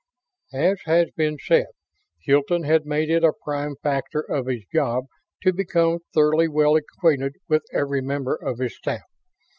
[0.55, 1.67] As has been said,
[2.23, 5.05] Hilton had made it a prime factor of his job
[5.43, 9.03] to become thoroughly well acquainted with every member of his staff.